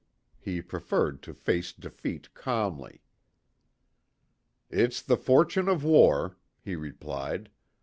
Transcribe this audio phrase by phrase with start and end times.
[0.39, 3.03] He preferred to face defeat calmly.
[4.71, 7.51] "It's the fortune of war," he replied.